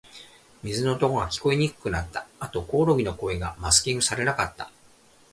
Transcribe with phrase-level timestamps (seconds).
[0.63, 2.25] 水の音が、聞こえにくくなった。
[2.39, 4.71] あと、コオロギの声がマスキングされなかった。